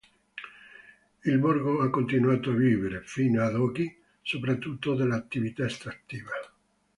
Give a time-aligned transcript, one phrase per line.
[1.25, 6.31] Il borgo ha continuato a vivere, fino ad oggi, soprattutto dell'attività estrattiva.